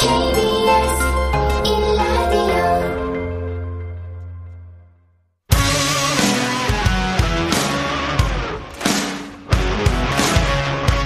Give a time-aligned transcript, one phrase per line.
[0.00, 0.08] KBS
[1.66, 2.40] 일라디오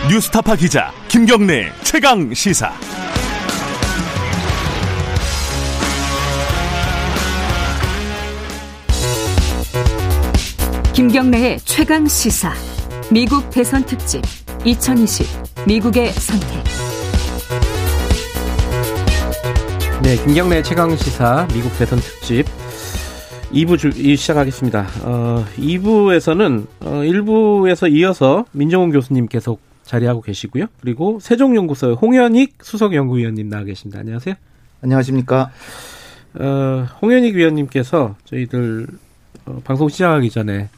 [0.09, 2.73] 뉴스타파 기자 김경래 최강 시사.
[10.95, 12.53] 김경래의 최강 시사.
[13.11, 14.23] 미국 대선 특집
[14.65, 15.27] 2020
[15.67, 16.74] 미국의 선택.
[20.05, 22.45] 네, 김경래 최강 시사 미국 대선 특집
[23.53, 24.87] 2부 주, 이 시작하겠습니다.
[25.03, 30.67] 어, 2부에서는 어, 1부에서 이어서 민정훈 교수님 계속 자리하고 계시고요.
[30.83, 34.01] 그리고 세종연구소의 홍현익 수석연구위원님 나와 계십니다.
[34.01, 34.35] 안녕하세요.
[34.83, 35.51] 안녕하십니까.
[36.35, 38.87] 어, 홍현익 위원님께서 저희들
[39.47, 40.69] 어, 방송 시작하기 전에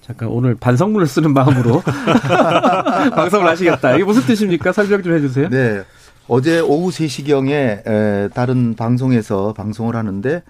[0.00, 1.82] 잠깐 오늘 반성문을 쓰는 마음으로
[3.16, 3.96] 방송을 하시겠다.
[3.96, 4.70] 이게 무슨 뜻입니까?
[4.70, 5.48] 설명 좀 해주세요.
[5.48, 5.82] 네.
[6.28, 10.42] 어제 오후 3시경에 에, 다른 방송에서 방송을 하는데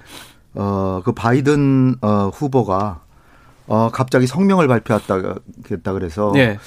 [0.54, 3.02] 어, 그 바이든 어, 후보가
[3.66, 5.34] 어, 갑자기 성명을 발표했다
[5.70, 6.58] 했다 그래서 네.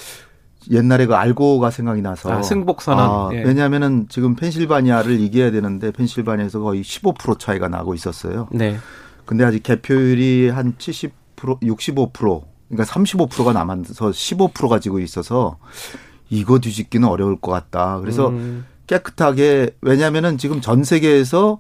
[0.70, 3.10] 옛날에 그 알고가 생각이 나서 아, 승복 선언.
[3.10, 3.44] 아, 예.
[3.44, 8.48] 왜냐하면은 지금 펜실바니아를 이겨야 되는데 펜실바니아에서 거의 15% 차이가 나고 있었어요.
[8.52, 8.78] 네.
[9.26, 11.12] 근데 아직 개표율이 한 70%,
[11.62, 15.58] 65%, 그러니까 35%가 남아서 15% 가지고 있어서
[16.30, 18.00] 이거 뒤집기는 어려울 것 같다.
[18.00, 21.60] 그래서 음, 깨끗하게 왜냐하면은 지금 전 세계에서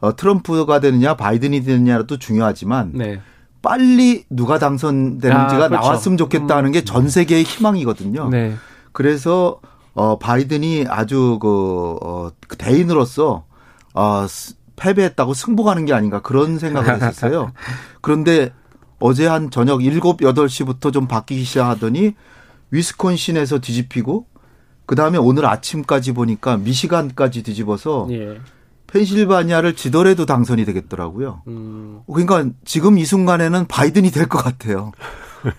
[0.00, 3.20] 어, 트럼프가 되느냐 바이든이 되느냐도 중요하지만 네.
[3.62, 5.74] 빨리 누가 당선되는지가 아, 그렇죠.
[5.74, 8.28] 나왔으면 좋겠다는 게전 세계의 희망이거든요.
[8.28, 8.54] 네.
[8.92, 9.60] 그래서
[9.94, 13.44] 어 바이든이 아주 그, 어, 그 대인으로서
[13.94, 17.50] 어 스- 패배했다고 승복하는 게 아닌가 그런 생각을 했었어요.
[18.00, 18.52] 그런데
[19.00, 22.14] 어제 한 저녁 7, 8시부터 좀 바뀌기 시작하더니
[22.70, 24.26] 위스콘신에서 뒤집히고
[24.88, 28.40] 그 다음에 오늘 아침까지 보니까 미시간까지 뒤집어서 예.
[28.86, 31.42] 펜실바니아를 지더라도 당선이 되겠더라고요.
[31.46, 34.92] 음, 그러니까 지금 이 순간에는 바이든이 될 것 같아요.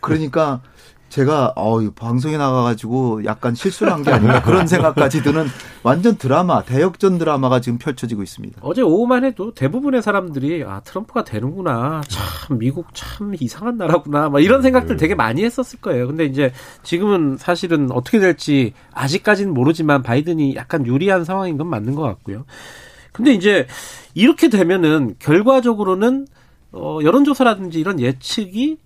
[0.01, 0.62] 그러니까
[1.09, 5.46] 제가 어 방송에 나가가지고 약간 실수를 한 게 아닌가 그런 생각까지 드는
[5.84, 8.59] 완전 드라마 대역전 드라마가 지금 펼쳐지고 있습니다.
[8.64, 14.62] 어제 오후만 해도 대부분의 사람들이 아 트럼프가 되는구나 참 미국 참 이상한 나라구나 막 이런
[14.62, 16.08] 생각들 되게 많이 했었을 거예요.
[16.08, 16.52] 근데 이제
[16.84, 22.46] 지금은 사실은 어떻게 될지 아직까지는 모르지만 바이든이 약간 유리한 상황인 건 맞는 것 같고요.
[23.12, 23.68] 근데 이제
[24.14, 26.28] 이렇게 되면은 결과적으로는
[26.72, 28.78] 어 여론조사라든지 이런 예측이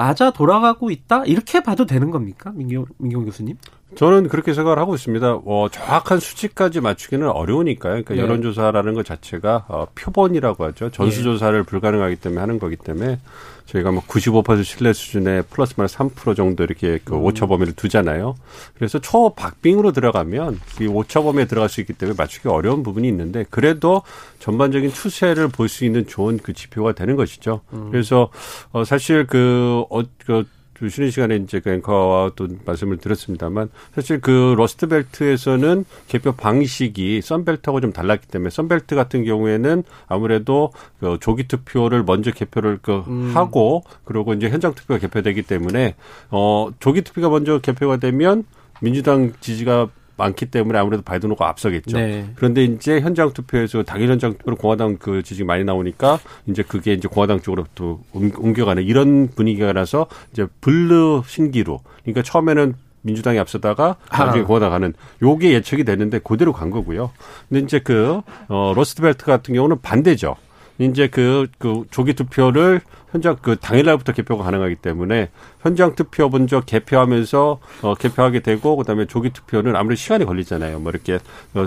[0.00, 3.58] 맞아 돌아가고 있다 이렇게 봐도 되는 겁니까, 민경 민경 교수님?
[3.96, 5.40] 저는 그렇게 생각을 하고 있습니다.
[5.44, 7.92] 어, 정확한 수치까지 맞추기는 어려우니까요.
[7.92, 8.20] 그러니까 네.
[8.20, 10.90] 여론조사라는 것 자체가 어, 표본이라고 하죠.
[10.90, 13.18] 전수조사를 불가능하기 때문에 하는 거기 때문에
[13.66, 18.34] 저희가 뭐 95% 신뢰 수준의 플러스 마이너스 3% 정도 이렇게 그 오차 범위를 두잖아요.
[18.74, 24.02] 그래서 초박빙으로 들어가면 이 오차 범위에 들어갈 수 있기 때문에 맞추기 어려운 부분이 있는데 그래도
[24.40, 27.60] 전반적인 추세를 볼 수 있는 좋은 그 지표가 되는 것이죠.
[27.92, 28.28] 그래서
[28.72, 30.44] 어, 사실 그, 어, 그
[30.80, 37.82] 그 쉬는 시간에 이제 그 앵커와 또 말씀을 드렸습니다만 사실 그 러스트벨트에서는 개표 방식이 썬벨트하고
[37.82, 43.04] 좀 달랐기 때문에 썬벨트 같은 경우에는 아무래도 그 조기 투표를 먼저 개표를 그
[43.34, 45.96] 하고 그리고 이제 현장 투표가 개표되기 때문에
[46.30, 48.44] 어 조기 투표가 먼저 개표가 되면
[48.80, 51.96] 민주당 지지가 많기 때문에 아무래도 바이든 후보가 앞서겠죠.
[51.96, 52.30] 네.
[52.36, 57.08] 그런데 이제 현장 투표에서 당일 현장 투표로 공화당 그 지지가 많이 나오니까 이제 그게 이제
[57.08, 61.78] 공화당 쪽으로 또 옮- 옮겨가는 이런 분위기가 나서 이제 블루 신기루.
[62.02, 64.46] 그러니까 처음에는 민주당이 앞서다가 나중에 아.
[64.46, 64.92] 공화당 가는
[65.22, 67.10] 요게 예측이 됐는데 그대로 간 거고요.
[67.48, 70.36] 근데 이제 그, 어, 러스트벨트 같은 경우는 반대죠.
[70.78, 72.80] 이제 그, 그 조기 투표를
[73.12, 79.30] 현장 그 당일날부터 개표가 가능하기 때문에 현장 투표 먼저 개표하면서 어 개표하게 되고 그다음에 조기
[79.30, 80.80] 투표는 아무래도 시간이 걸리잖아요.
[80.80, 81.18] 뭐 이렇게
[81.54, 81.66] 어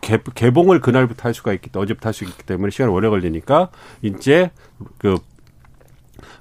[0.00, 3.70] 개, 개봉을 그날부터 할 수가 있기 어제부터 할 수 있기 때문에 시간이 오래 걸리니까
[4.02, 4.50] 이제
[4.98, 5.18] 그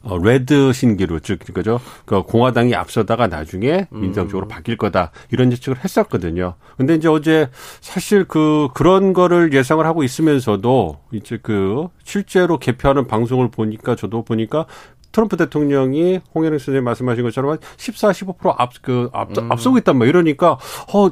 [0.04, 1.80] 어, 레드 신기루, 즉, 그죠?
[2.06, 5.12] 그 공화당이 앞서다가 나중에 민주당 쪽으로 바뀔 거다.
[5.32, 6.56] 이런 예측을 했었거든요.
[6.78, 7.50] 근데 이제 어제
[7.82, 14.66] 사실 그, 그런 거를 예상을 하고 있으면서도 이제 그, 실제로 개표하는 방송을 보니까 저도 보니까
[15.12, 20.10] 트럼프 대통령이 홍현희 선생님 말씀하신 것처럼 14, 15% 앞, 그, 앞, 앞서고 있단 말이에요.
[20.10, 20.57] 이러니까,
[20.94, 21.10] 어,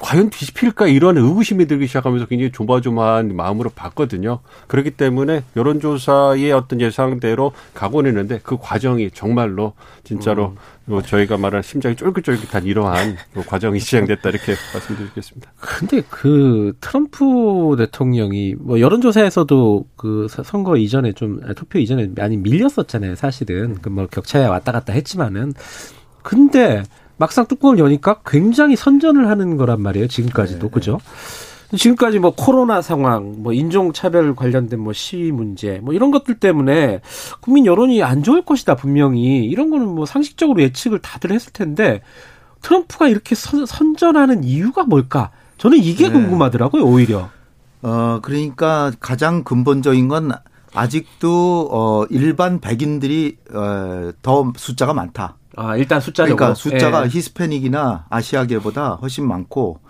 [0.00, 4.40] 과연 뒤집힐까 이런 의구심이 들기 시작하면서 굉장히 조마조마한 마음으로 봤거든요.
[4.66, 10.54] 그렇기 때문에 여론조사의 어떤 예상대로 가곤 했는데 그 과정이 정말로 진짜로
[10.86, 15.52] 뭐 저희가 말한 심장이 쫄깃쫄깃한 이러한 그 과정이 시작됐다 이렇게 말씀드리겠습니다.
[15.60, 22.36] 근데 그 트럼프 대통령이 뭐 여론조사에서도 그 사- 선거 이전에 좀 아, 투표 이전에 많이
[22.38, 23.14] 밀렸었잖아요.
[23.16, 25.52] 사실은 그 뭐 격차에 왔다 갔다 했지만은
[26.22, 26.84] 근데
[27.20, 30.08] 막상 뚜껑을 여니까 굉장히 선전을 하는 거란 말이에요.
[30.08, 30.98] 지금까지도 그죠?
[31.76, 37.02] 지금까지 뭐 코로나 상황, 뭐 인종차별 관련된 뭐 시위 문제, 뭐 이런 것들 때문에
[37.42, 39.44] 국민 여론이 안 좋을 것이다, 분명히.
[39.44, 42.00] 이런 거는 뭐 상식적으로 예측을 다들 했을 텐데
[42.62, 45.30] 트럼프가 이렇게 선, 선전하는 이유가 뭘까?
[45.58, 46.12] 저는 이게 네.
[46.14, 47.28] 궁금하더라고요, 오히려.
[47.82, 50.32] 어, 그러니까 가장 근본적인 건
[50.72, 55.36] 아직도 어 일반 백인들이 어 더 숫자가 많다.
[55.56, 56.36] 아, 일단 숫자적으로.
[56.36, 57.08] 그러니까 숫자가 예.
[57.08, 59.80] 히스패닉이나 아시아계보다 훨씬 많고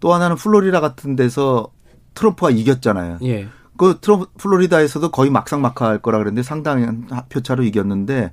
[0.00, 1.68] 또 하나는 플로리다 같은 데서
[2.14, 3.18] 트럼프가 이겼잖아요.
[3.22, 3.48] 예.
[3.76, 8.32] 그 트럼프 플로리다에서도 거의 막상막하할 거라 그랬는데 상당한 표차로 이겼는데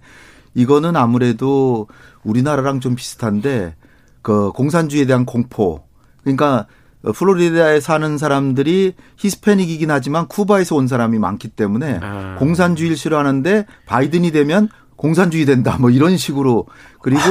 [0.55, 1.87] 이거는 아무래도
[2.23, 3.75] 우리나라랑 좀 비슷한데
[4.21, 5.83] 그 공산주의에 대한 공포.
[6.21, 6.67] 그러니까
[7.13, 12.35] 플로리다에 사는 사람들이 히스패닉이긴 하지만 쿠바에서 온 사람이 많기 때문에 아.
[12.39, 14.67] 공산주의를 싫어하는데 바이든이 되면
[14.97, 16.65] 공산주의 된다 뭐 이런 식으로
[17.01, 17.21] 그리고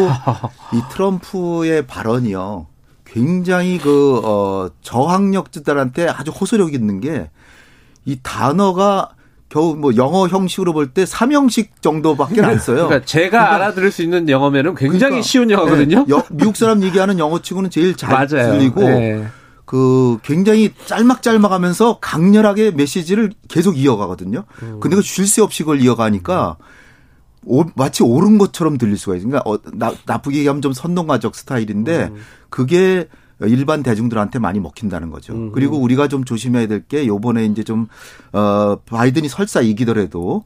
[0.73, 2.67] 이 트럼프의 발언이요
[3.05, 7.29] 굉장히 그 어, 저항력자들한테 아주 호소력 있는 게
[8.09, 9.11] 이 단어가
[9.49, 12.87] 겨우 뭐 영어 형식으로 볼 때 삼형식 정도밖에 안 써요.
[12.87, 16.05] 그러니까 제가 알아들을 수 있는 영어면은 굉장히 그러니까, 쉬운 영어거든요.
[16.07, 18.53] 네, 여- 미국 사람 얘기하는 영어치고는 제일 잘 맞아요.
[18.53, 19.27] 들리고 네.
[19.65, 24.45] 그 굉장히 짤막짤막하면서 강렬하게 메시지를 계속 이어가거든요.
[24.62, 24.79] 음.
[24.81, 26.57] 근데 그 쉴 새 없이 그걸 이어가니까
[27.47, 29.29] 오- 마치 옳은 것처럼 들릴 수가 있어요.
[29.31, 32.17] 그러니까 어, 나, 나쁘게 얘기하면 좀 선동가적 스타일인데 음.
[32.51, 33.09] 그게
[33.41, 35.35] 일반 대중들한테 많이 먹힌다는 거죠.
[35.35, 35.53] 음.
[35.53, 37.87] 그리고 우리가 좀 조심해야 될 게 요번에 이제 좀,
[38.33, 40.45] 어, 바이든이 설사 이기더라도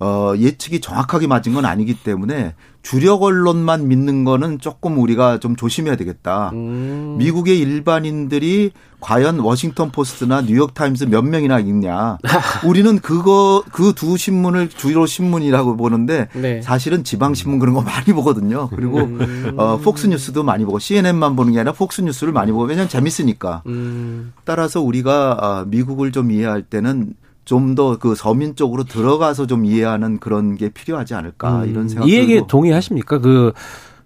[0.00, 5.96] 어, 예측이 정확하게 맞은 건 아니기 때문에 주력 언론만 믿는 거는 조금 우리가 좀 조심해야
[5.96, 6.50] 되겠다.
[6.54, 7.16] 음.
[7.18, 12.18] 미국의 일반인들이 과연 워싱턴 포스트나 뉴욕 타임스 몇 명이나 읽냐.
[12.64, 16.62] 우리는 그거 그 두 신문을 주로 신문이라고 보는데 네.
[16.62, 18.68] 사실은 지방 신문 그런 거 많이 보거든요.
[18.68, 19.54] 그리고 음.
[19.56, 23.62] 어 폭스 뉴스도 많이 보고 CNN만 보는 게 아니라 폭스 뉴스를 많이 보고 왜냐면 재밌으니까.
[23.66, 24.32] 음.
[24.44, 27.14] 따라서 우리가 아, 미국을 좀 이해할 때는
[27.48, 32.04] 좀 더 그 서민 쪽으로 들어가서 좀 이해하는 그런 게 필요하지 않을까 이런 생각.
[32.04, 32.08] 음.
[32.08, 33.18] 이 얘기에 동의하십니까?
[33.20, 33.52] 그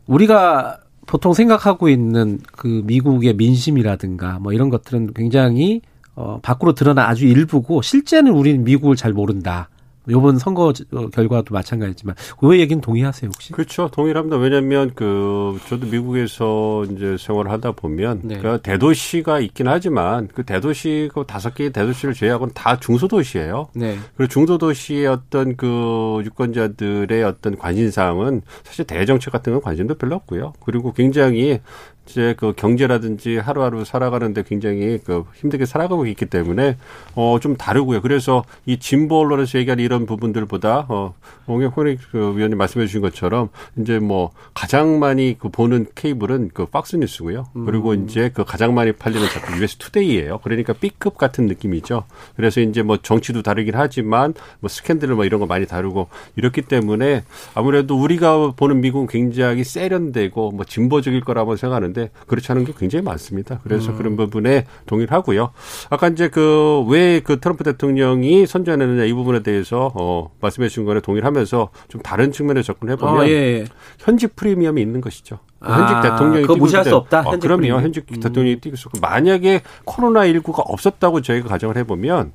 [0.07, 5.81] 우리가 보통 생각하고 있는 그 미국의 민심이라든가 뭐 이런 것들은 굉장히
[6.15, 9.69] 어 밖으로 드러나 아주 일부고 실제는 우리는 미국을 잘 모른다.
[10.09, 13.53] 요번 선거 어, 결과도 마찬가지지만 그 얘기는 동의하세요 혹시?
[13.53, 13.89] 그렇죠.
[13.89, 14.37] 동일합니다.
[14.37, 18.39] 왜냐하면 그 저도 미국에서 이제 생활을 하다 보면 네.
[18.39, 23.69] 그 대도시가 있긴 하지만 그 대도시 그 다섯 개의 대도시를 제외하고는 다 중소도시예요.
[23.75, 23.97] 네.
[24.17, 30.55] 그리고 중소도시의 어떤 그 유권자들의 어떤 관심 사항은 사실 대정책 같은 건 관심도 별로 없고요.
[30.65, 31.61] 그리고 굉장히
[32.07, 36.77] 이제 그 경제라든지 하루하루 살아가는데 굉장히 그 힘들게 살아가고 있기 때문에
[37.15, 38.03] 어 좀 다르고요.
[38.03, 41.15] 그래서 이 진보 언론에서 얘기하는 이런 부분들보다 어
[41.49, 41.73] 홍익
[42.13, 47.47] 그 위원님 말씀해 주신 것처럼 이제 뭐 가장 많이 그 보는 케이블은 그 박스 뉴스고요.
[47.67, 50.39] 그리고 이제 그 가장 많이 팔리는 작품 US 투데이예요.
[50.39, 52.05] 그러니까 B급 같은 느낌이죠.
[52.37, 57.25] 그래서 이제 뭐 정치도 다르긴 하지만 뭐 스캔들 뭐 이런 거 많이 다루고 이렇기 때문에
[57.55, 63.61] 아무래도 우리가 보는 미국은 굉장히 세련되고 뭐 진보적일 거라고 생각하는데 그렇지 않은 게 굉장히 많습니다.
[63.63, 65.51] 그래서 그런 부분에 동의를 하고요.
[65.91, 71.71] 아까 이제 그왜그 트럼프 대통령이 선전했느냐 이 부분에 대해서 어 말씀해 주신 거에 동의를 하면서
[71.89, 73.65] 좀 다른 측면에 접근해 보면 어, 예, 예.
[73.99, 75.39] 현직 프리미엄이 있는 것이죠.
[75.61, 77.81] 아, 현직 대통령이 그거 무시할 수 때- 없다, 어, 그럼요.
[77.81, 82.33] 현직 대통령이 뛰고 있었고 만약에 코로나 19가 없었다고 저희가 가정을 해보면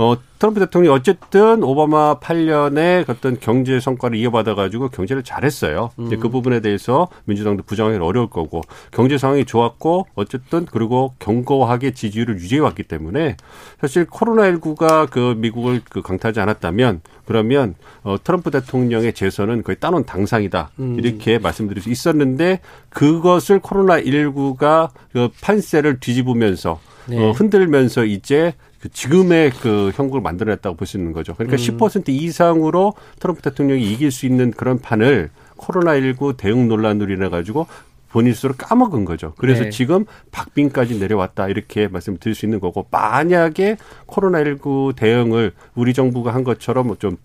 [0.00, 5.90] 어 트럼프 대통령이 어쨌든 오바마 8년의 어떤 경제 성과를 이어받아 가지고 경제를 잘했어요.
[6.06, 8.62] 이제 그 부분에 대해서 민주당도 부정하기 어려울 거고
[8.92, 13.36] 경제 상황이 좋았고 어쨌든 그리고 견고하게 지지율을 유지해 왔기 때문에
[13.80, 17.74] 사실 코로나 19가 그 미국을 그 강타하지 않았다면 그러면
[18.04, 25.28] 어 트럼프 대통령의 재선은 거의 따놓은 당상이다 이렇게 말씀드릴 수 있었는데 그것을 코로나 19가 그
[25.40, 26.78] 판세를 뒤집으면서
[27.08, 27.18] 네.
[27.18, 31.34] 어, 흔들면서 이제 그 지금의 그 형국을 만들어냈다고 볼 수 있는 거죠.
[31.34, 37.66] 그러니까 10% 이상으로 트럼프 대통령이 이길 수 있는 그런 판을 코로나19 대응 논란으로 인해 가지고
[38.10, 39.34] 본인 스스로 까먹은 거죠.
[39.36, 39.70] 그래서 네.
[39.70, 46.86] 지금 박빙까지 내려왔다 이렇게 말씀드릴 수 있는 거고 만약에 코로나19 대응을 우리 정부가 한 것처럼
[46.86, 47.18] 뭐좀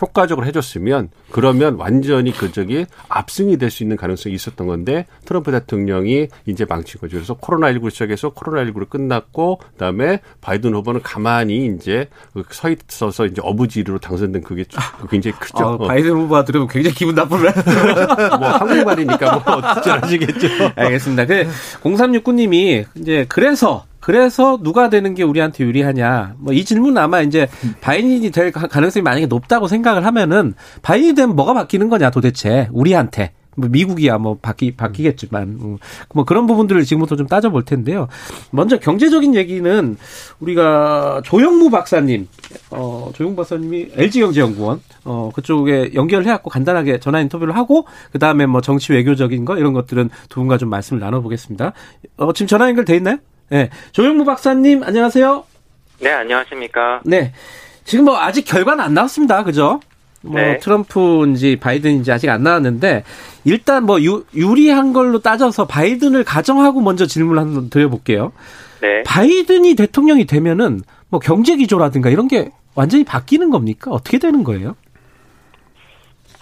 [0.00, 6.28] 효과적으로 해줬으면 그러면 완전히 그 저기 압승이 될 수 있는 가능성이 있었던 건데 트럼프 대통령이
[6.46, 7.16] 이제 망친 거죠.
[7.16, 12.08] 그래서 코로나19를 시작해서 코로나19로 끝났고 그다음에 바이든 후보는 가만히 이제
[12.50, 14.64] 서 있어서 이제 어부지리로 당선된 그게
[15.10, 15.64] 굉장히 크죠.
[15.64, 17.50] 아, 바이든 후보가 들으면 굉장히 기분 나쁘네.
[18.38, 20.46] 뭐 한국말이니까 뭐 어떻게 아시겠죠.
[20.76, 21.26] 알겠습니다.
[21.26, 21.46] 그
[21.82, 26.34] 0369님이 이제 그래서 그래서 누가 되는 게 우리한테 유리하냐.
[26.38, 27.48] 뭐 이 질문 아마 이제
[27.80, 33.32] 바이든이 될 가- 가능성이 만약에 높다고 생각을 하면은 바이든 되면 뭐가 바뀌는 거냐 도대체 우리한테
[33.56, 35.78] 뭐 미국이야 뭐 바뀌 바뀌겠지만 음,
[36.12, 38.08] 뭐 그런 부분들을 지금부터 좀 따져볼 텐데요.
[38.50, 39.96] 먼저 경제적인 얘기는
[40.38, 42.28] 우리가 조영무 박사님,
[42.72, 48.60] 어 조영무 박사님이 LG경제연구원 어 그쪽에 연결을 해갖고 간단하게 전화 인터뷰를 하고 그 다음에 뭐
[48.60, 51.72] 정치 외교적인 거 이런 것들은 두 분과 좀 말씀을 나눠보겠습니다.
[52.18, 53.16] 어 지금 전화 연결돼 있나요?
[53.50, 55.44] 네, 조영무 박사님 안녕하세요.
[56.00, 57.02] 네, 안녕하십니까.
[57.04, 57.32] 네.
[57.84, 59.44] 지금 뭐 아직 결과는 안 나왔습니다.
[59.44, 59.80] 그죠?
[60.22, 60.58] 뭐 네.
[60.58, 63.04] 트럼프인지 바이든인지 아직 안 나왔는데
[63.44, 68.32] 일단 뭐 유, 유리한 걸로 따져서 바이든을 가정하고 먼저 질문을 한번 드려볼게요.
[68.80, 69.02] 네.
[69.02, 73.90] 바이든이 대통령이 되면은 뭐 경제 기조라든가 이런 게 완전히 바뀌는 겁니까?
[73.90, 74.76] 어떻게 되는 거예요?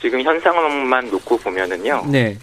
[0.00, 2.06] 지금 현 상황만 놓고 보면은요.
[2.10, 2.38] 네.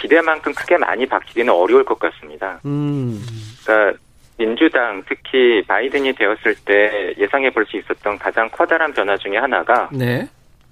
[0.00, 2.58] 기대만큼 크게 많이 바뀌기는 어려울 것 같습니다.
[2.64, 3.22] 음.
[3.64, 3.98] 그러니까
[4.38, 10.26] 민주당 특히 바이든이 되었을 때 예상해 볼 수 있었던 가장 커다란 변화 중에 하나가 네.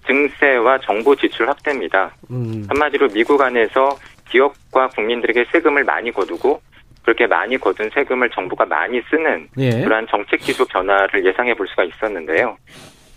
[0.06, 2.10] 증세와 정보 지출 확대입니다.
[2.30, 2.64] 음.
[2.68, 3.98] 한마디로 미국 안에서
[4.30, 6.60] 기업과 국민들에게 세금을 많이 거두고
[7.02, 9.82] 그렇게 많이 거둔 세금을 정부가 많이 쓰는 예.
[9.82, 12.56] 그러한 정책 기조 변화를 예상해 볼 수가 있었는데요.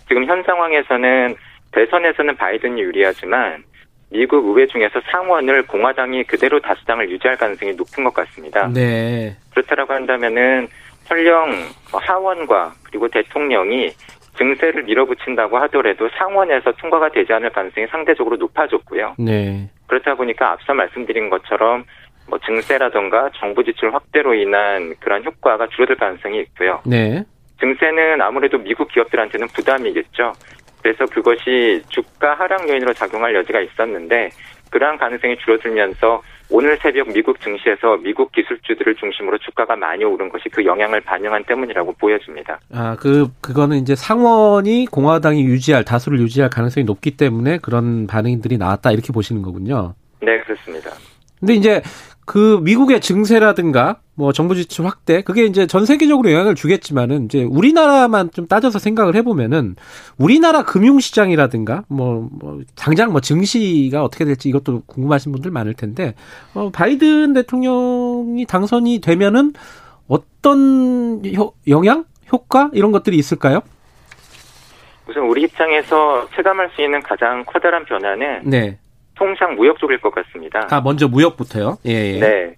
[0.08, 1.34] 지금 현 상황에서는
[1.72, 3.64] 대선에서는 바이든이 유리하지만
[4.12, 8.68] 미국 의회 중에서 상원을 공화당이 그대로 다수당을 유지할 가능성이 높은 것 같습니다.
[8.68, 9.34] 네.
[9.50, 10.68] 그렇다라고 한다면은
[11.04, 11.50] 설령
[11.92, 13.90] 하원과 그리고 대통령이
[14.36, 19.16] 증세를 밀어붙인다고 하더라도 상원에서 통과가 되지 않을 가능성이 상대적으로 높아졌고요.
[19.18, 19.68] 네.
[19.86, 21.84] 그렇다 보니까 앞서 말씀드린 것처럼
[22.28, 26.80] 뭐 증세라던가 정부 지출 확대로 인한 그런 효과가 줄어들 가능성이 있고요.
[26.86, 27.24] 네.
[27.60, 30.32] 증세는 아무래도 미국 기업들한테는 부담이겠죠.
[30.82, 34.30] 그래서 그것이 주가 하락 요인으로 작용할 여지가 있었는데
[34.70, 40.64] 그러한 가능성이 줄어들면서 오늘 새벽 미국 증시에서 미국 기술주들을 중심으로 주가가 많이 오른 것이 그
[40.64, 42.58] 영향을 반영한 때문이라고 보여집니다.
[42.72, 48.92] 아, 그, 그거는 이제 상원이 공화당이 유지할, 다수를 유지할 가능성이 높기 때문에 그런 반응들이 나왔다,
[48.92, 49.94] 이렇게 보시는 거군요.
[50.20, 50.90] 네, 그렇습니다.
[51.40, 51.82] 근데 이제
[52.24, 58.30] 그 미국의 증세라든가 뭐 정부 지출 확대 그게 이제 전 세계적으로 영향을 주겠지만은 이제 우리나라만
[58.30, 59.74] 좀 따져서 생각을 해보면은
[60.18, 66.14] 우리나라 금융시장이라든가 뭐, 뭐 당장 뭐 증시가 어떻게 될지 이것도 궁금하신 분들 많을 텐데
[66.54, 69.54] 어 바이든 대통령이 당선이 되면은
[70.06, 73.62] 어떤 효, 영향 효과 이런 것들이 있을까요?
[75.08, 78.78] 우선 우리 입장에서 체감할 수 있는 가장 커다란 변화는 네.
[79.22, 80.66] 통상 무역 쪽일 것 같습니다.
[80.68, 81.78] 아 먼저 무역부터요.
[81.86, 82.14] 예.
[82.14, 82.18] 예.
[82.18, 82.54] 네.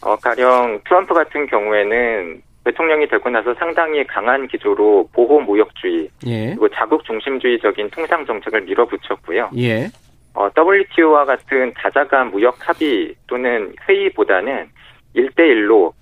[0.00, 6.46] 어, 가령 트럼프 같은 경우에는 대통령이 되고 나서 상당히 강한 기조로 보호 무역주의 예.
[6.46, 9.50] 그리고 자국 중심주의적인 통상 정책을 밀어붙였고요.
[9.58, 9.88] 예.
[10.32, 14.68] 어, WTO와 같은 다자간 무역 합의 또는 회의보다는
[15.14, 15.92] 1대1로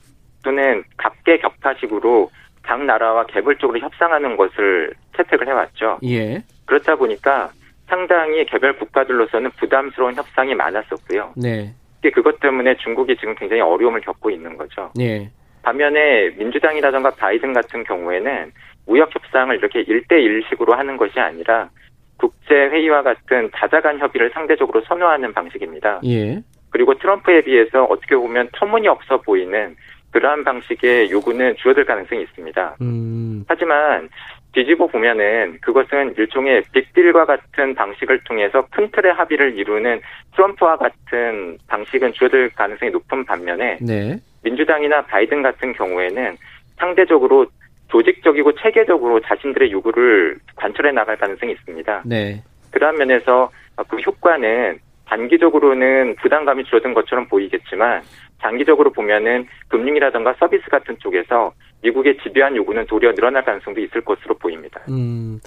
[0.44, 2.30] 또는 각계 격파식으로
[2.62, 5.99] 각 나라와 개별적으로 협상하는 것을 채택을 해왔죠.
[6.04, 6.42] 예.
[6.66, 7.50] 그렇다 보니까
[7.86, 11.34] 상당히 개별 국가들로서는 부담스러운 협상이 많았었고요.
[11.36, 11.74] 네.
[12.12, 14.90] 그것 때문에 중국이 지금 굉장히 어려움을 겪고 있는 거죠.
[15.00, 15.30] 예.
[15.62, 18.52] 반면에 민주당이라던가 바이든 같은 경우에는
[18.86, 21.70] 무역 협상을 이렇게 1대1식으로 하는 것이 아니라
[22.18, 26.00] 국제 회의와 같은 다자간 협의를 상대적으로 선호하는 방식입니다.
[26.04, 26.42] 예.
[26.70, 29.74] 그리고 트럼프에 비해서 어떻게 보면 터무니없어 보이는
[30.10, 32.76] 그러한 방식의 요구는 줄어들 가능성이 있습니다.
[32.82, 33.44] 음.
[33.48, 34.08] 하지만
[34.54, 40.00] 뒤집어 보면은 그것은 일종의 빅딜과 같은 방식을 통해서 큰 틀의 합의를 이루는
[40.34, 44.16] 트럼프와 같은 방식은 줄어들 가능성이 높은 반면에 네.
[44.42, 46.37] 민주당이나 바이든 같은 경우에는
[46.78, 47.46] 상대적으로
[47.88, 52.02] 조직적이고 체계적으로 자신들의 요구를 관철해 나갈 가능성이 있습니다.
[52.06, 52.42] 네.
[52.70, 53.50] 그러한 면에서
[53.88, 58.02] 그 효과는 단기적으로는 부담감이 줄어든 것처럼 보이겠지만
[58.44, 64.80] 장기적으로 보면은 금융이라든가 서비스 같은 쪽에서 미국의 집요한 요구는 도리어 늘어날 가능성도 있을 것으로 보입니다.
[64.88, 65.40] 음.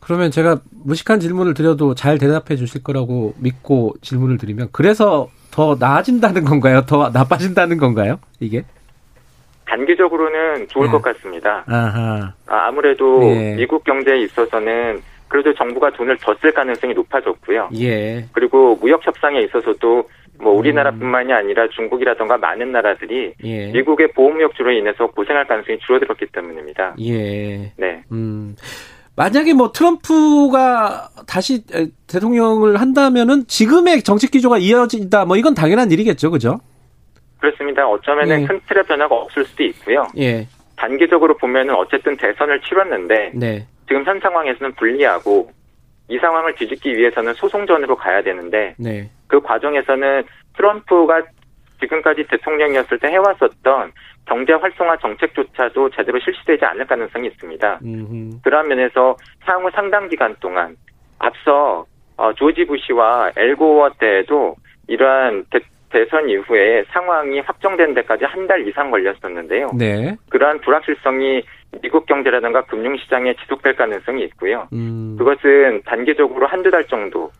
[0.00, 6.44] 그러면 제가 무식한 질문을 드려도 잘 대답해 주실 거라고 믿고 질문을 드리면 그래서 더 나아진다는
[6.44, 6.82] 건가요?
[6.86, 8.18] 더 나빠진다는 건가요?
[8.38, 8.64] 이게?
[9.66, 10.92] 단기적으로는 좋을 네.
[10.92, 11.64] 것 같습니다.
[11.66, 12.34] 아하.
[12.46, 13.56] 아, 아무래도 네.
[13.56, 17.70] 미국 경제에 있어서는 그래도 정부가 돈을 더 쓸 가능성이 높아졌고요.
[17.80, 18.26] 예.
[18.32, 20.08] 그리고 무역 협상에 있어서도
[20.40, 23.66] 뭐 우리나라뿐만이 아니라 중국이라던가 많은 나라들이 예.
[23.72, 26.96] 미국의 보호무역주로 인해서 고생할 가능성이 줄어들었기 때문입니다.
[27.00, 27.72] 예.
[27.76, 28.02] 네.
[28.12, 28.56] 음.
[29.16, 35.24] 만약에 뭐 트럼프가 다시 에, 대통령을 한다면은 지금의 정책 기조가 이어진다.
[35.24, 36.30] 뭐 이건 당연한 일이겠죠.
[36.32, 36.58] 그죠?
[37.38, 37.86] 그렇습니다.
[37.88, 38.46] 어쩌면은 네.
[38.46, 40.06] 큰 틀의 변화가 없을 수도 있고요.
[40.18, 40.46] 예.
[40.76, 43.66] 단기적으로 보면은 어쨌든 대선을 치렀는데 네.
[43.94, 45.52] 지금 현 상황에서는 불리하고
[46.08, 49.08] 이 상황을 뒤집기 위해서는 소송전으로 가야 되는데 네.
[49.28, 50.24] 그 과정에서는
[50.56, 51.22] 트럼프가
[51.78, 53.92] 지금까지 대통령이었을 때 해왔었던
[54.26, 57.78] 경제 활성화 정책조차도 제대로 실시되지 않을 가능성이 있습니다.
[57.84, 58.40] 음.
[58.42, 60.76] 그런 면에서 향후 상당 기간 동안
[61.20, 61.86] 앞서
[62.16, 64.56] 어, 조지 부시와 엘고어 때에도
[64.88, 65.44] 이러한
[65.94, 69.70] 대, 대선 이후에 상황이 확정된 데까지 한 달 이상 걸렸었는데요.
[69.74, 70.16] 네.
[70.28, 71.42] 그러한 불확실성이
[71.82, 74.68] 미국 경제라든가 금융시장에 지속될 가능성이 있고요.
[74.74, 75.16] 음.
[75.18, 77.30] 그것은 단계적으로 한두 달 정도로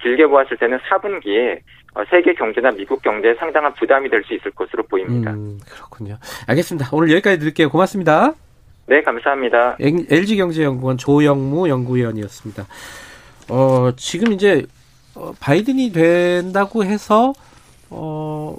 [0.00, 1.58] 길게 보았을 때는 4분기에
[1.94, 5.32] 어, 세계 경제나 미국 경제에 상당한 부담이 될 수 있을 것으로 보입니다.
[5.32, 6.16] 음, 그렇군요.
[6.48, 6.88] 알겠습니다.
[6.92, 7.68] 오늘 여기까지 드릴게요.
[7.68, 8.32] 고맙습니다.
[8.86, 9.76] 네, 감사합니다.
[9.80, 12.64] LG경제연구원 조영무 연구위원이었습니다.
[13.50, 14.64] 어, 지금 이제
[15.14, 17.32] 어, 바이든이 된다고 해서
[17.96, 18.56] 어,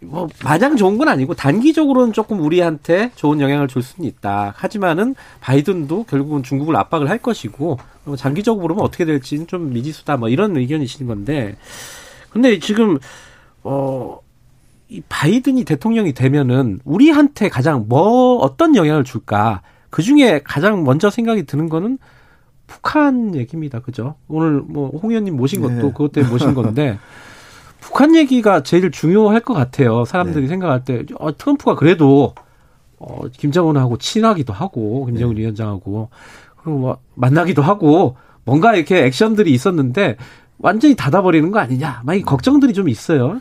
[0.00, 4.54] 뭐 마냥 좋은 건 아니고 단기적으로는 조금 우리한테 좋은 영향을 줄 수는 있다.
[4.56, 10.16] 하지만은 바이든도 결국은 중국을 압박을 할 것이고 어, 장기적으로 보면 어떻게 될지는 좀 미지수다.
[10.16, 11.56] 뭐 이런 의견이신 건데
[12.30, 12.98] 근데 지금
[13.62, 14.18] 어.
[14.92, 19.62] 이 바이든이 대통령이 되면은 우리한테 가장 뭐 어떤 영향을 줄까?
[19.88, 21.96] 그 중에 가장 먼저 생각이 드는 거는
[22.66, 23.78] 북한 얘기입니다.
[23.78, 24.16] 그죠?
[24.26, 25.80] 오늘 뭐 홍 의원님 모신 것도 네.
[25.82, 26.98] 그것 때문에 모신 건데
[27.80, 30.04] 북한 얘기가 제일 중요할 것 같아요.
[30.04, 30.48] 사람들이 네.
[30.48, 32.34] 생각할 때 어, 트럼프가 그래도
[32.98, 35.42] 어, 김정은하고 친하기도 하고 김정은 네.
[35.42, 36.10] 위원장하고
[36.62, 40.16] 그리고 뭐 만나기도 하고 뭔가 이렇게 액션들이 있었는데
[40.58, 42.02] 완전히 닫아버리는 거 아니냐?
[42.04, 43.40] 막 이 걱정들이 좀 있어요.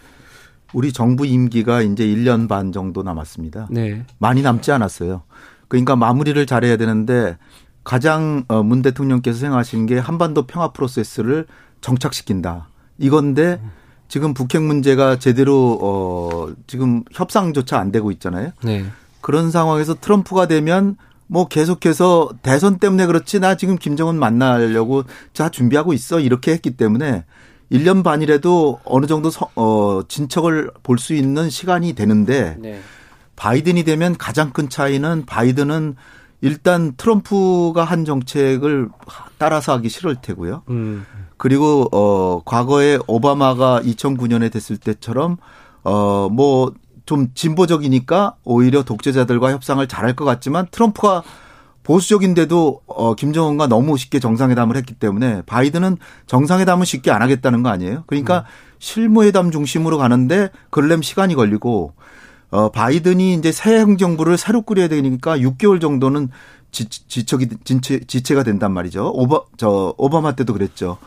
[0.74, 3.67] 우리 정부 임기가 이제 1년 반 정도 남았습니다.
[3.72, 4.05] 네.
[4.19, 5.24] 많이 남지 않았어요.
[5.67, 7.38] 그러니까 마무리를 잘해야 되는데
[7.84, 11.48] 가장 어, 문 대통령께서 생각하시는 게 한반도 평화 프로세스를
[11.81, 12.69] 정착시킨다.
[12.98, 13.60] 이건데
[14.10, 18.51] 지금 북핵 문제가 제대로 어 지금 협상조차 안 되고 있잖아요.
[18.63, 18.86] 네.
[19.22, 20.98] 그런 상황에서 트럼프가 되면
[21.28, 27.24] 뭐 계속해서 대선 때문에 그렇지 나 지금 김정은 만나려고 자 준비하고 있어 이렇게 했기 때문에
[27.72, 32.82] 1년 반이라도 어느 정도 서, 어 진척을 볼 수 있는 시간이 되는데 네.
[33.36, 35.96] 바이든이 되면 가장 큰 차이는 바이든은
[36.42, 38.89] 일단 트럼프가 한 정책을
[39.38, 40.63] 따라서 하기 싫을 테고요.
[40.70, 41.06] 음.
[41.39, 45.38] 그리고 어 과거에 오바마가 2009년에 됐을 때처럼
[45.84, 46.74] 어뭐
[47.05, 51.24] 좀 진보적이니까 오히려 독재자들과 협상을 잘할 것 같지만 트럼프가
[51.81, 55.97] 보수적인데도 어 김정은과 너무 쉽게 정상회담을 했기 때문에 바이든은
[56.28, 58.04] 정상회담은 쉽게 안 하겠다는 거 아니에요?
[58.06, 58.45] 그러니까
[58.78, 61.93] 실무회담 중심으로 가는데 그러려면 시간이 걸리고
[62.52, 66.30] 어 바이든이 이제 새 행정부를 새로 꾸려야 되니까 6개월 정도는
[66.71, 69.12] 지, 지척이 지체, 지체가 된단 말이죠.
[69.13, 70.97] 오바 저 오바마 때도 그랬죠.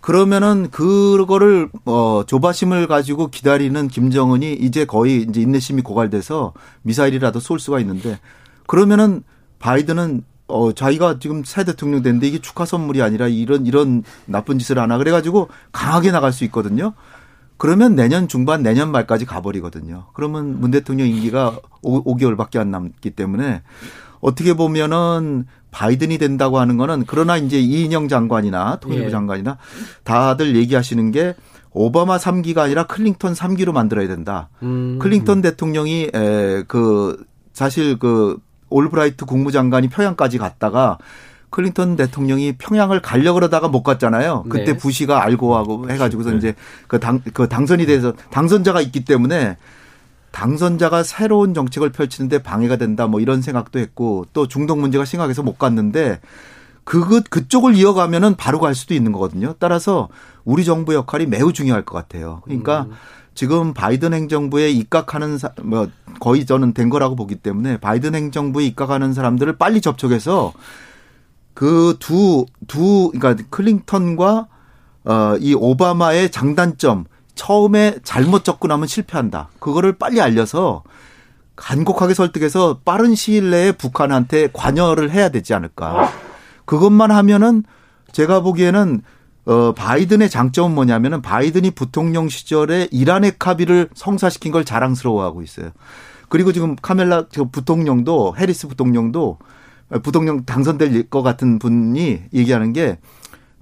[0.00, 7.80] 그러면은 그거를 어 조바심을 가지고 기다리는 김정은이 이제 거의 이제 인내심이 고갈돼서 미사일이라도 쏠 수가
[7.80, 8.20] 있는데
[8.66, 9.24] 그러면은
[9.58, 14.78] 바이든은 어 자기가 지금 새 대통령 됐는데 이게 축하 선물이 아니라 이런 이런 나쁜 짓을
[14.78, 16.94] 하나 그래가지고 강하게 나갈 수 있거든요.
[17.58, 20.06] 그러면 내년 중반 내년 말까지 가버리거든요.
[20.12, 23.62] 그러면 문 대통령 임기가 5, 개월밖에 안 남기 때문에
[24.20, 29.10] 어떻게 보면은 바이든이 된다고 하는 거는 그러나 이제 이인영 장관이나 통일부 예.
[29.10, 29.58] 장관이나
[30.04, 31.34] 다들 얘기하시는 게
[31.72, 34.48] 오바마 3기가 아니라 클린턴 3기로 만들어야 된다.
[34.62, 34.98] 음.
[35.00, 38.38] 클링턴 대통령이 에, 그 사실 그
[38.70, 40.96] 올브라이트 국무장관이 평양까지 갔다가
[41.50, 44.44] 클린턴 대통령이 평양을 가려 그러다가 못 갔잖아요.
[44.48, 44.76] 그때 네.
[44.76, 46.54] 부시가 앨 고어하고 해가지고서 이제
[46.88, 49.56] 그 당 그 당선이 돼서 당선자가 있기 때문에
[50.36, 55.56] 당선자가 새로운 정책을 펼치는데 방해가 된다 뭐 이런 생각도 했고 또 중동 문제가 심각해서 못
[55.58, 56.20] 갔는데
[56.84, 59.54] 그것 그쪽을 이어가면은 바로 갈 수도 있는 거거든요.
[59.58, 60.08] 따라서
[60.44, 62.42] 우리 정부 역할이 매우 중요할 것 같아요.
[62.44, 62.86] 그러니까
[63.34, 65.88] 지금 바이든 행정부에 입각하는 사, 뭐
[66.20, 70.52] 거의 저는 된 거라고 보기 때문에 바이든 행정부에 입각하는 사람들을 빨리 접촉해서
[71.54, 74.48] 그 두 두 그러니까 클링턴과
[75.06, 79.50] 어 이 오바마의 장단점 처음에 잘못 접근하면 실패한다.
[79.60, 80.82] 그거를 빨리 알려서
[81.54, 86.10] 간곡하게 설득해서 빠른 시일 내에 북한한테 관여를 해야 되지 않을까.
[86.64, 87.62] 그것만 하면은
[88.12, 89.02] 제가 보기에는
[89.46, 95.70] 어 바이든의 장점은 뭐냐면은 바이든이 부통령 시절에 이란의 카비를 성사시킨 걸 자랑스러워하고 있어요.
[96.28, 99.38] 그리고 지금 카멜라 저 부통령도 해리스 부통령도
[100.02, 102.98] 부통령 당선될 것 같은 분이 얘기하는 게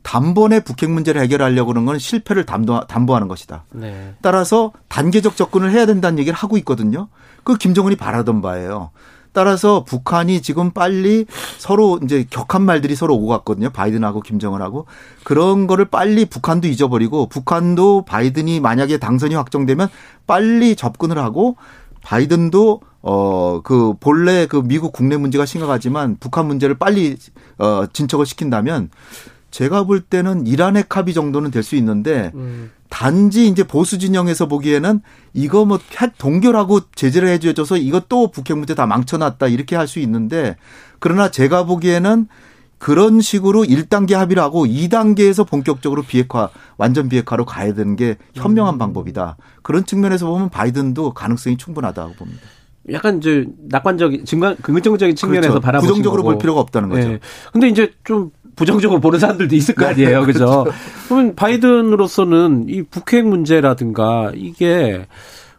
[0.04, 3.64] 단번에 북핵 문제를 해결하려고 그러는 건 실패를 담보, 담보하는 것이다.
[3.72, 4.14] 네.
[4.22, 7.08] 따라서 단계적 접근을 해야 된다는 얘기를 하고 있거든요.
[7.42, 8.90] 그 김정은이 바라던 바예요.
[9.32, 11.26] 따라서 북한이 지금 빨리
[11.58, 13.70] 서로 이제 격한 말들이 서로 오고 갔거든요.
[13.70, 14.86] 바이든하고 김정은하고.
[15.24, 19.88] 그런 거를 빨리 북한도 잊어버리고 북한도 바이든이 만약에 당선이 확정되면
[20.28, 21.56] 빨리 접근을 하고
[22.02, 27.16] 바이든도 어 그 본래 그 미국 국내 문제가 심각하지만 북한 문제를 빨리
[27.58, 28.90] 어 진척을 시킨다면
[29.54, 32.72] 제가 볼 때는 이란의 카비 정도는 될 수 있는데 음.
[32.90, 35.00] 단지 이제 보수 진영에서 보기에는
[35.32, 37.76] 이거 뭐핵 동결하고 제재를 해줘서
[38.08, 40.56] 또 북핵 문제 다 망쳐놨다 이렇게 할 수 있는데
[40.98, 42.26] 그러나 제가 보기에는
[42.78, 49.36] 그런 식으로 1단계 합의를 하고 2단계에서 본격적으로 비핵화, 완전 비핵화로 가야 되는 게 현명한 방법이다.
[49.62, 52.42] 그런 측면에서 보면 바이든도 가능성이 충분하다고 봅니다.
[52.92, 55.60] 약간 이제 낙관적인 증관 긍정적인 측면에서 그렇죠.
[55.60, 57.08] 바라보는 부정적으로 볼 필요가 없다는 거죠.
[57.12, 57.20] 예.
[57.52, 60.20] 근데 이제 좀 부정적으로 보는 사람들도 있을 거 아니에요.
[60.20, 60.64] 네, 그죠?
[60.64, 60.78] 그렇죠.
[61.08, 65.06] 그러면 바이든으로서는 이 북핵 문제라든가 이게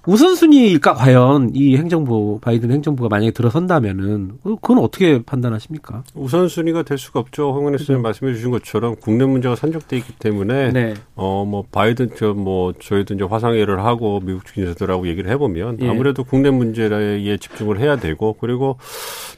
[0.08, 6.04] 우선순위일까 과연 이 행정부 바이든 행정부가 만약에 들어선다면은 그건 어떻게 판단하십니까?
[6.14, 7.52] 우선순위가 될 수가 없죠.
[7.54, 10.94] 황원혜 선생님 말씀해 주신 것처럼 국내 문제가 산적돼 있기 때문에 네.
[11.16, 15.90] 어뭐 바이든 저뭐 저희도 이제 화상회를 하고 미국 주인들하고 얘기를 해보면 예.
[15.90, 18.78] 아무래도 국내 문제에 집중을 해야 되고 그리고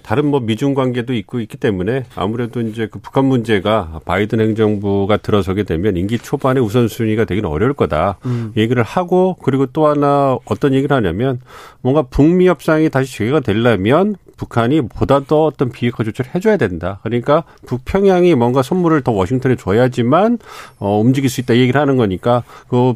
[0.03, 5.63] 다른 뭐 미중 관계도 있고 있기 때문에 아무래도 이제 그 북한 문제가 바이든 행정부가 들어서게
[5.63, 8.53] 되면 임기 초반에 우선순위가 되기는 어려울 거다 음.
[8.55, 11.39] 얘기를 하고 그리고 또 하나 어떤 얘기를 하냐면
[11.81, 16.99] 뭔가 북미 협상이 다시 재개가 되려면 북한이 보다 더 어떤 비핵화 조치를 해줘야 된다.
[17.03, 20.37] 그러니까 북평양이 뭔가 선물을 더 워싱턴에 줘야지만
[20.79, 22.93] 어, 움직일 수 있다 이 얘기를 하는 거니까 그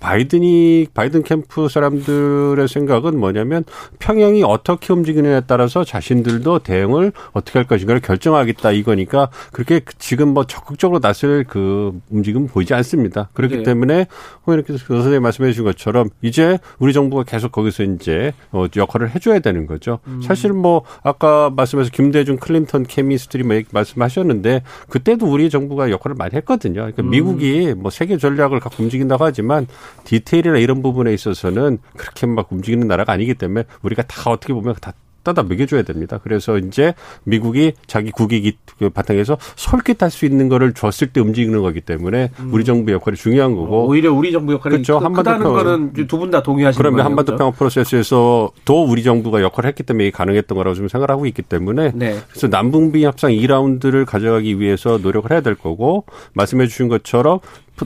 [0.00, 3.64] 바이든이 바이든 캠프 사람들의 생각은 뭐냐면
[3.98, 11.00] 평양이 어떻게 움직이느냐에 따라서 자신들도 대응을 어떻게 할 것인가를 결정하겠다 이거니까 그렇게 지금 뭐 적극적으로
[11.00, 13.28] 나설 그 움직임은 보이지 않습니다.
[13.32, 13.62] 그렇기 네.
[13.62, 14.06] 때문에
[14.46, 19.38] 홍현님께서 그 선생님 말씀해 주신 것처럼 이제 우리 정부가 계속 거기서 이제 어, 역할을 해줘야
[19.38, 20.00] 되는 거죠.
[20.22, 26.74] 사실 뭐 아까 말씀해서 김대중 클린턴 케미스트리 뭐 말씀하셨는데 그때도 우리 정부가 역할을 많이 했거든요.
[26.74, 29.66] 그러니까 미국이 뭐 세계 전략을 갖고 움직인다고 하지만
[30.04, 34.92] 디테일이나 이런 부분에 있어서는 그렇게 막 움직이는 나라가 아니기 때문에 우리가 다 어떻게 보면 다
[35.26, 36.20] 따다 먹여줘야 됩니다.
[36.22, 41.80] 그래서 이제 미국이 자기 국익이 그 바탕에서 솔깃할 수 있는 거를 줬을 때 움직이는 거기
[41.80, 44.98] 때문에 우리 정부 역할이 중요한 거고 오히려 우리 정부 역할이 그렇죠.
[45.00, 47.04] 크- 한반도 크다는 평- 거는 두 분 다 동의하시는 그러면 거예요.
[47.08, 47.38] 한반도 그죠?
[47.38, 51.92] 평화 프로세스에서 또 우리 정부가 역할을 했기 때문에 가능했던 거라고 좀 생각을 하고 있기 때문에
[51.94, 52.16] 네.
[52.28, 57.40] 그래서 남북미 협상 2라운드를 가져가기 위해서 노력을 해야 될 거고 말씀해 주신 것처럼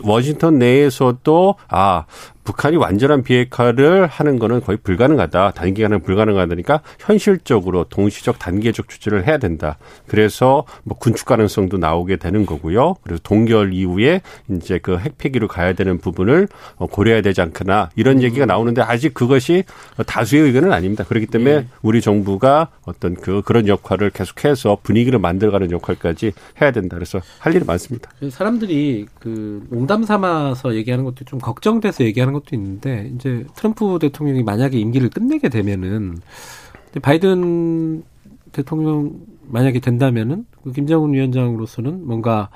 [0.04, 2.04] 워싱턴 내에서도 아
[2.50, 5.52] 북한이 완전한 비핵화를 하는 거는 거의 불가능하다.
[5.52, 9.78] 단기간은 불가능하다니까 현실적으로 동시적 단계적 조치를 해야 된다.
[10.08, 12.96] 그래서 뭐 군축 가능성도 나오게 되는 거고요.
[13.02, 18.46] 그래서 동결 이후에 이제 그 핵폐기로 가야 되는 부분을 어, 고려해야 되지 않거나 이런 얘기가
[18.46, 19.62] 나오는데 아직 그것이
[20.06, 21.04] 다수의 의견은 아닙니다.
[21.04, 26.96] 그렇기 때문에 우리 정부가 어떤 그 그런 역할을 계속해서 분위기를 만들어가는 역할까지 해야 된다.
[26.96, 28.10] 그래서 할 일이 많습니다.
[28.28, 34.78] 사람들이 그 농담 삼아서 얘기하는 것도 좀 걱정돼서 얘기하는 것도 있는데 이제 트럼프 대통령이 만약에
[34.78, 36.18] 임기를 끝내게 되면은
[37.02, 38.02] 바이든
[38.52, 39.12] 대통령
[39.48, 42.48] 만약에 된다면은 그 김정은 위원장으로서는 뭔가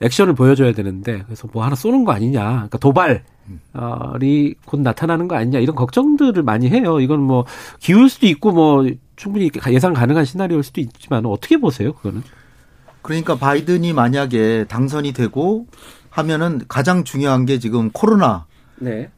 [0.00, 2.42] 액션을 보여줘야 되는데 그래서 뭐 하나 쏘는 거 아니냐.
[2.42, 3.24] 그러니까 도발
[4.22, 5.58] 이 곧 나타나는 거 아니냐.
[5.58, 7.00] 이런 걱정들을 많이 해요.
[7.00, 7.44] 이건 뭐
[7.80, 12.22] 기울 수도 있고 뭐 충분히 예상 가능한 시나리오일 수도 있지만 어떻게 보세요 그거는?
[13.02, 15.66] 그러니까 바이든이 만약에 당선이 되고
[16.10, 18.46] 하면은 가장 중요한 게 지금 코로나
[18.76, 19.04] 네.
[19.04, 19.10] 가-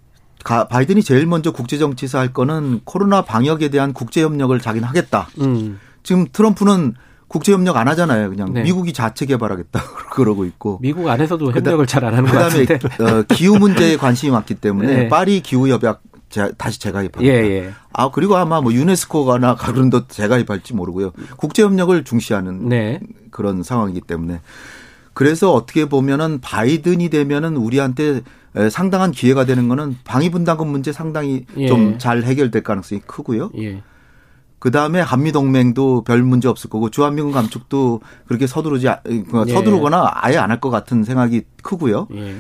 [0.44, 5.29] 바이든이 제일 먼저 국제정치에서 할 거는 코로나 방역에 대한 국제협력을 자기는 하겠다.
[5.40, 5.79] 음.
[6.03, 6.94] 지금 트럼프는
[7.29, 8.31] 국제협력 안 하잖아요.
[8.31, 8.62] 그냥 네.
[8.62, 9.81] 미국이 자체 개발하겠다
[10.12, 10.79] 그러고 있고.
[10.83, 13.05] 미국 안에서도 협력을 잘 안 하는 것 그다음에 같은데.
[13.05, 15.09] 어, 기후 문제에 관심이 많기 때문에 네.
[15.09, 17.22] 파리 기후 협약 제- 다시 재가입합니다.
[17.33, 17.70] 예, 예.
[17.92, 21.12] 아 그리고 아마 뭐 유네스코가나 가른 도 재가입할지 모르고요.
[21.37, 23.00] 국제협력을 중시하는 네.
[23.31, 24.40] 그런 상황이기 때문에
[25.12, 28.20] 그래서 어떻게 보면은 바이든이 되면은 우리한테 에,
[28.71, 31.67] 상당한 기회가 되는 거는 방위분담금 문제 상당히 예.
[31.69, 33.51] 좀잘 해결될 가능성이 크고요.
[33.59, 33.83] 예.
[34.59, 39.53] 그 다음에 한미 동맹도 별 문제 없을 거고 주한미군 감축도 그렇게 서두르지 아- 그 예.
[39.53, 42.09] 서두르거나 아예 안 할 것 같은 생각이 크고요.
[42.15, 42.37] 예.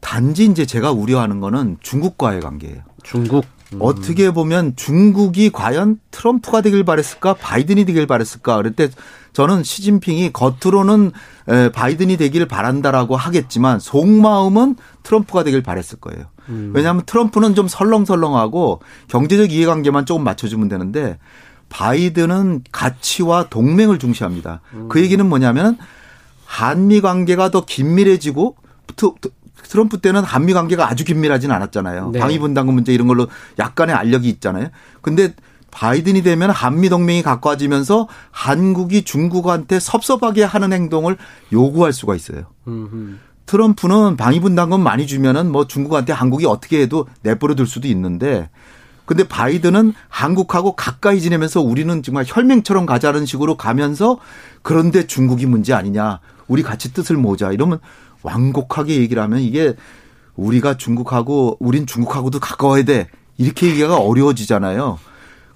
[0.00, 2.82] 단지 이제 제가 우려하는 거는 중국과의 관계예요.
[3.02, 3.44] 중국.
[3.80, 7.34] 어떻게 보면 중국이 과연 트럼프가 되길 바랬을까?
[7.34, 8.56] 바이든이 되길 바랬을까?
[8.56, 8.88] 그럴 때
[9.32, 11.12] 저는 시진핑이 겉으로는
[11.48, 16.26] 에, 바이든이 되길 바란다라고 하겠지만 속마음은 트럼프가 되길 바랬을 거예요.
[16.72, 21.18] 왜냐하면 트럼프는 좀 설렁설렁하고 경제적 이해관계만 조금 맞춰주면 되는데
[21.68, 24.60] 바이든은 가치와 동맹을 중시합니다.
[24.88, 25.76] 그 얘기는 뭐냐면
[26.44, 28.56] 한미 관계가 더 긴밀해지고
[29.66, 32.10] 트- 트럼프 때는 한미 관계가 아주 긴밀하진 않았잖아요.
[32.12, 32.18] 네.
[32.18, 33.26] 방위 분담금 문제 이런 걸로
[33.58, 34.68] 약간의 알력이 있잖아요.
[35.02, 35.34] 근데
[35.70, 41.16] 바이든이 되면 한미 동맹이 가까워지면서 한국이 중국한테 섭섭하게 하는 행동을
[41.52, 42.44] 요구할 수가 있어요.
[42.66, 48.48] 음, 트럼프는 방위 분담금 많이 주면은 뭐 중국한테 한국이 어떻게 해도 내버려 둘 수도 있는데
[49.04, 54.18] 근데 바이든은 한국하고 가까이 지내면서 우리는 정말 혈맹처럼 가자는 식으로 가면서
[54.62, 56.18] 그런데 중국이 문제 아니냐.
[56.48, 57.50] 우리 같이 뜻을 모으자.
[57.52, 57.80] 이러면
[58.22, 59.74] 완곡하게 얘기를 하면 이게
[60.36, 63.08] 우리가 중국하고 우린 중국하고도 가까워야 돼.
[63.38, 64.98] 이렇게 얘기가 어려워지잖아요.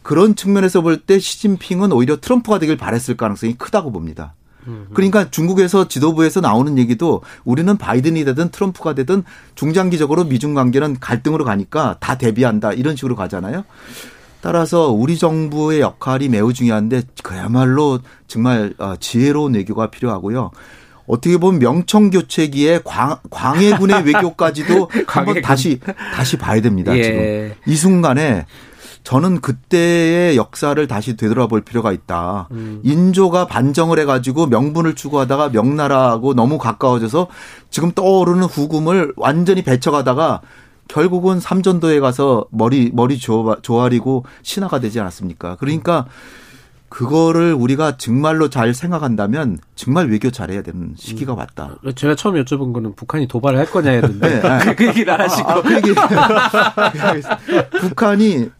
[0.02, 4.34] 그런 측면에서 볼 때 시진핑은 오히려 트럼프가 되길 바랬을 가능성이 크다고 봅니다.
[4.92, 11.96] 그러니까 중국에서 지도부에서 나오는 얘기도 우리는 바이든이 되든 트럼프가 되든 중장기적으로 미중 관계는 갈등으로 가니까
[12.00, 13.64] 다 대비한다 이런 식으로 가잖아요.
[14.42, 20.50] 따라서 우리 정부의 역할이 매우 중요한데 그야말로 정말 어, 지혜로운 외교가 필요하고요.
[21.10, 25.42] 어떻게 보면 명청 교체기에 광, 광해군의 외교까지도 한번 광해군.
[25.42, 25.80] 다시
[26.14, 26.96] 다시 봐야 됩니다.
[26.96, 27.02] 예.
[27.02, 28.46] 지금 이 순간에
[29.02, 32.48] 저는 그때의 역사를 다시 되돌아볼 필요가 있다.
[32.50, 32.80] 음.
[32.84, 37.28] 인조가 반정을 해가지고 명분을 추구하다가 명나라하고 너무 가까워져서
[37.70, 40.42] 지금 떠오르는 후금을 완전히 배척하다가
[40.88, 45.56] 결국은 삼전도에 가서 머리 머리 조- 조아리고 신하가 되지 않았습니까?
[45.60, 46.06] 그러니까
[46.90, 51.76] 그거를 우리가 정말로 잘 생각한다면 정말 외교 잘해야 되는 시기가 왔다.
[51.94, 54.74] 제가 처음 여쭤본 거는 북한이 도발을 할 거냐였는데 네.
[54.74, 55.94] 그 얘기를 안 하시고 아, 그 얘기.
[57.80, 58.50] 북한이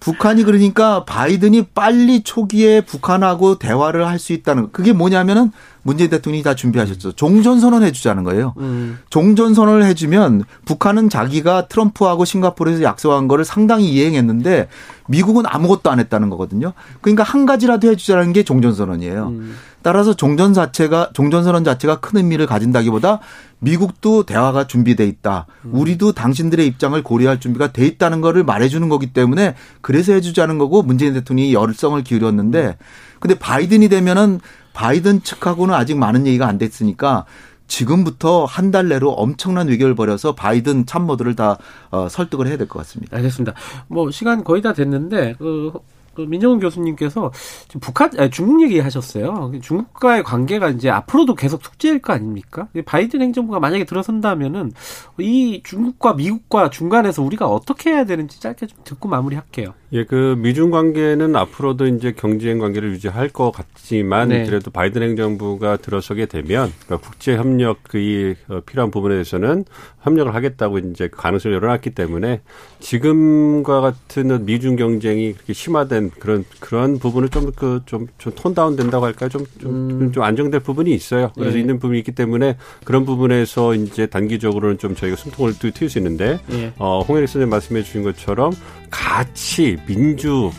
[0.00, 4.68] 북한이 그러니까 바이든이 빨리 초기에 북한하고 대화를 할 수 있다는 거.
[4.72, 5.50] 그게 뭐냐면은
[5.82, 7.12] 문재인 대통령이 다 준비하셨죠.
[7.12, 8.54] 종전 선언 해주자는 거예요.
[8.58, 8.98] 음.
[9.10, 14.68] 종전 선언을 해주면 북한은 자기가 트럼프하고 싱가포르에서 약속한 거를 상당히 이행했는데
[15.08, 16.72] 미국은 아무것도 안 했다는 거거든요.
[17.00, 19.28] 그러니까 한 가지라도 해주자는 게 종전 선언이에요.
[19.28, 19.56] 음.
[19.82, 23.18] 따라서 종전 자체가 종전 선언 자체가 큰 의미를 가진다기보다
[23.58, 25.46] 미국도 대화가 준비돼 있다.
[25.64, 31.14] 우리도 당신들의 입장을 고려할 준비가 돼 있다는 거를 말해주는 거기 때문에 그래서 해주자는 거고 문재인
[31.14, 32.76] 대통령이 열성을 기울였는데
[33.20, 34.40] 근데 바이든이 되면은
[34.72, 37.24] 바이든 측하고는 아직 많은 얘기가 안 됐으니까
[37.66, 41.58] 지금부터 한 달 내로 엄청난 위기를 벌여서 바이든 참모들을 다
[41.90, 43.16] 어, 설득을 해야 될 것 같습니다.
[43.16, 43.54] 알겠습니다.
[43.88, 45.72] 뭐 시간 거의 다 됐는데 그,
[46.14, 47.32] 그 민정훈 교수님께서
[47.68, 49.52] 지금 북한 아니, 중국 얘기하셨어요.
[49.62, 52.68] 중국과의 관계가 이제 앞으로도 계속 숙제일 거 아닙니까?
[52.84, 54.72] 바이든 행정부가 만약에 들어선다면은
[55.20, 59.72] 이 중국과 미국과 중간에서 우리가 어떻게 해야 되는지 짧게 좀 듣고 마무리할게요.
[59.94, 64.46] 예, 그 미중 관계는 앞으로도 이제 경쟁 관계를 유지할 것 같지만 네.
[64.46, 69.66] 그래도 바이든 행정부가 들어서게 되면 그러니까 국제 협력 그이 어, 필요한 부분에 대해서는
[70.02, 72.40] 협력을 하겠다고 이제 그 가능성을 열어놨기 때문에
[72.80, 79.28] 지금과 같은 미중 경쟁이 그렇게 심화된 그런 그런 부분을 좀 그좀좀톤 다운 된다고 할까요?
[79.28, 81.32] 좀좀 좀 안정될 부분이 있어요.
[81.34, 81.60] 그래서 예.
[81.60, 86.40] 있는 부분이 있기 때문에 그런 부분에서 이제 단기적으로는 좀 저희가 숨통을 또 트일 수 있는데
[86.52, 86.72] 예.
[86.78, 88.52] 어, 홍혜리 선생님 말씀해 주신 것처럼
[88.92, 90.50] 가치, 민주,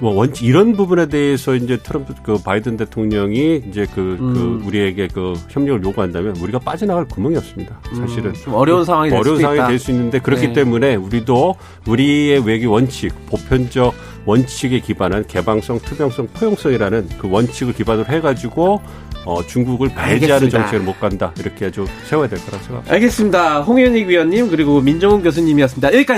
[0.00, 4.34] 뭐 원칙 이런 부분에 대해서 이제 트럼프 그 바이든 대통령이 이제 그, 음.
[4.34, 7.80] 그 우리에게 그 협력을 요구한다면 우리가 빠져나갈 구멍이 없습니다.
[7.96, 9.68] 사실은 음, 좀 어려운 상황이 될 어려운 상황이.
[9.68, 10.52] 될 수 있는데 그렇기 네.
[10.52, 11.54] 때문에 우리도
[11.86, 13.94] 우리의 외교 원칙, 보편적
[14.26, 18.82] 원칙에 기반한 개방성, 투명성, 포용성이라는 그 원칙을 기반으로 해가지고
[19.24, 20.48] 어, 중국을 배제하는.
[20.50, 22.94] 정책을 못 간다 이렇게 좀 세워야 될 거라고 생각합니다.
[22.94, 23.60] 알겠습니다.
[23.62, 25.88] 홍현익 위원님 그리고 민정훈 교수님이었습니다.
[25.94, 26.14] 여기까지.